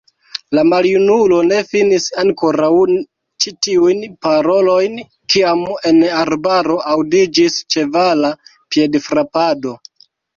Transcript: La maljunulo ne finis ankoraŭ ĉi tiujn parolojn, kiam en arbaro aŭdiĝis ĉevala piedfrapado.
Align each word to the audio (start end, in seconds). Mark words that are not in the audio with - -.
La 0.57 0.61
maljunulo 0.67 1.39
ne 1.49 1.57
finis 1.73 2.05
ankoraŭ 2.21 2.69
ĉi 3.43 3.53
tiujn 3.65 4.01
parolojn, 4.27 4.95
kiam 5.33 5.61
en 5.91 5.99
arbaro 6.21 6.79
aŭdiĝis 6.95 7.59
ĉevala 7.77 8.33
piedfrapado. 8.77 9.75